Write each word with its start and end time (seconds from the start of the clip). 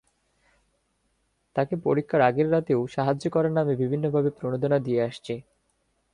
তাঁকে 1.55 1.75
পরীক্ষার 1.85 2.21
আগের 2.21 2.47
রাতেও 2.51 2.81
সাহায্য 2.87 3.23
করার 3.29 3.53
নামে 3.53 3.73
বিভিন্নভাবে 3.75 4.29
প্রণোদনা 4.37 4.77
দিয়ে 4.79 5.01
আসছে। 5.09 5.33